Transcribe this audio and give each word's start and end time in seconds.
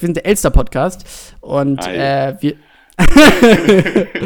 wir 0.00 0.06
sind 0.06 0.16
der 0.16 0.26
Elster-Podcast 0.26 1.34
und 1.40 1.86
äh, 1.86 2.34
wir. 2.40 2.54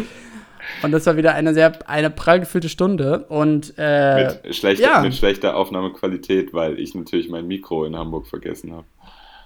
und 0.83 0.93
das 0.93 1.05
war 1.07 1.17
wieder 1.17 1.35
eine 1.35 1.53
sehr 1.53 1.89
eine 1.89 2.11
prall 2.11 2.41
gefüllte 2.41 2.69
Stunde 2.69 3.27
und 3.29 3.75
äh, 3.77 4.39
mit, 4.45 4.57
schlechter, 4.57 4.85
ja. 4.85 5.01
mit 5.01 5.15
schlechter 5.15 5.57
Aufnahmequalität, 5.57 6.55
weil 6.55 6.79
ich 6.79 6.95
natürlich 6.95 7.29
mein 7.29 7.47
Mikro 7.47 7.85
in 7.85 7.97
Hamburg 7.97 8.27
vergessen 8.27 8.73
habe. 8.73 8.85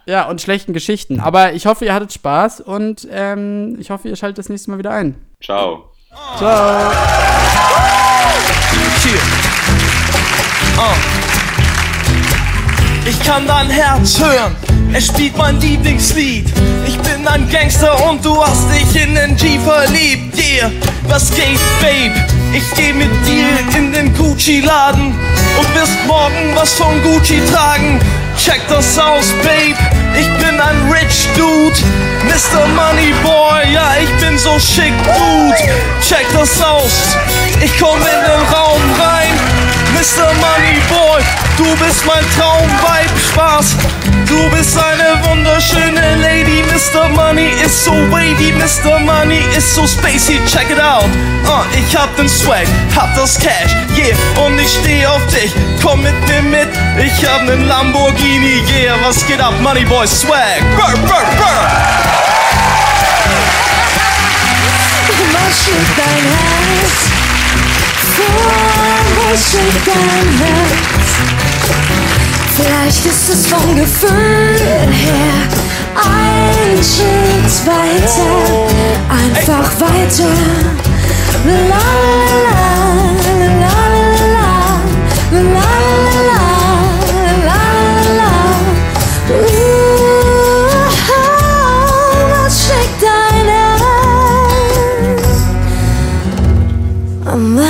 Ja, 0.06 0.28
und 0.28 0.40
schlechten 0.40 0.72
Geschichten. 0.72 1.18
Aber 1.18 1.52
ich 1.54 1.66
hoffe, 1.66 1.84
ihr 1.84 1.92
hattet 1.92 2.12
Spaß 2.12 2.60
und 2.60 3.08
ähm, 3.10 3.76
ich 3.80 3.90
hoffe, 3.90 4.08
ihr 4.08 4.14
schaltet 4.14 4.38
das 4.38 4.48
nächste 4.48 4.70
Mal 4.70 4.78
wieder 4.78 4.92
ein. 4.92 5.16
Ciao. 5.42 5.90
Ciao. 6.36 6.92
Ich 13.08 13.22
kann 13.24 13.46
dein 13.46 13.68
Herz 13.68 14.20
hören, 14.20 14.56
es 14.92 15.06
spielt 15.06 15.36
mein 15.36 15.60
Lieblingslied. 15.60 16.46
Ich 16.86 16.98
bin 16.98 17.26
ein 17.26 17.48
Gangster 17.50 18.08
und 18.08 18.24
du 18.24 18.42
hast 18.42 18.68
dich 18.70 19.02
in 19.02 19.14
den 19.14 19.36
G 19.36 19.58
verliebt. 19.58 20.36
Yeah, 20.38 20.70
was 21.08 21.30
geht, 21.30 21.58
Babe? 21.80 22.14
Ich 22.52 22.64
geh 22.74 22.92
mit 22.92 23.10
dir 23.26 23.78
in 23.78 23.92
den 23.92 24.14
Gucci-Laden 24.14 25.14
und 25.58 25.74
wirst 25.74 26.06
morgen 26.06 26.54
was 26.54 26.72
von 26.74 27.02
Gucci 27.02 27.40
tragen. 27.52 28.00
Check 28.38 28.60
das 28.68 28.98
aus, 28.98 29.32
Babe. 29.42 29.76
Ich 30.18 30.28
bin 30.44 30.60
ein 30.60 30.92
Rich 30.92 31.28
Dude, 31.36 31.76
Mr. 32.24 32.66
Money 32.68 33.12
Boy. 33.22 33.72
Ja, 33.72 33.94
ich 34.02 34.10
bin 34.24 34.38
so 34.38 34.58
schick, 34.58 34.94
Dude. 35.04 35.56
Check 36.06 36.26
das 36.32 36.62
aus. 36.62 37.16
Ich 37.62 37.78
komm 37.78 37.98
in 37.98 38.04
den 38.04 38.54
Raum 38.54 38.80
rein. 38.98 39.32
Mr. 39.94 40.26
Money 40.34 40.78
Boy, 40.88 41.22
du 41.56 41.64
bist 41.84 42.04
mein 42.06 42.24
Traumweib, 42.36 43.10
Spaß. 43.32 43.76
Du 44.26 44.50
bist 44.50 44.76
eine 44.76 45.24
wunderschöne 45.24 46.16
Lady, 46.16 46.62
Mr. 46.64 47.08
Money 47.08 47.50
ist 47.64 47.84
so 47.84 47.92
wavy, 48.10 48.52
Mr. 48.52 48.98
Money 48.98 49.40
ist 49.56 49.74
so 49.74 49.86
spacey, 49.86 50.40
check 50.46 50.70
it 50.70 50.80
out. 50.80 51.08
Uh, 51.44 51.64
ich 51.72 51.96
hab 51.96 52.14
den 52.16 52.28
Swag, 52.28 52.66
hab 52.94 53.14
das 53.14 53.38
Cash, 53.38 53.72
yeah, 53.96 54.16
und 54.44 54.58
ich 54.58 54.68
steh 54.68 55.06
auf 55.06 55.24
dich, 55.28 55.52
komm 55.82 56.02
mit 56.02 56.14
mir 56.28 56.42
mit. 56.42 56.68
Ich 56.98 57.24
hab 57.26 57.44
nen 57.44 57.66
Lamborghini, 57.66 58.62
yeah, 58.68 58.96
was 59.04 59.24
geht 59.26 59.40
ab, 59.40 59.54
Money 59.62 59.84
Boy 59.84 60.06
Swag, 60.06 60.60
brr, 60.76 60.92
brr, 61.06 61.24
brr. 61.36 62.06
Was 65.32 65.64
schlägt 65.64 65.98
dein 65.98 66.24
Herz? 66.34 66.96
Wo 69.14 69.36
schlägt 69.36 69.86
dein 69.86 70.28
Herz? 70.38 71.95
Vielleicht 72.56 73.04
ist 73.04 73.28
es 73.28 73.46
vom 73.46 73.76
Gefühl 73.76 74.88
her 74.90 75.46
ein 75.94 76.82
Schritt 76.82 77.66
weiter, 77.66 78.68
einfach 79.10 79.78
weiter. 79.78 80.30
La, 81.44 81.52
la, 81.68 82.66
la, 83.60 83.76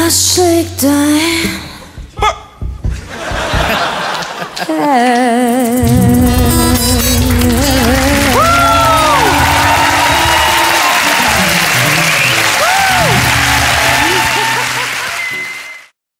Was 0.06 0.34
schlägt 0.34 0.84
dein 0.84 1.65
Hey. 4.58 5.35